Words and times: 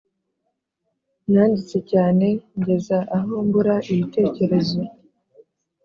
nanditse 1.31 1.77
cyane 1.91 2.27
ngeza 2.59 2.97
aho 3.17 3.33
mbura 3.45 3.75
ibitekerezo 3.91 4.79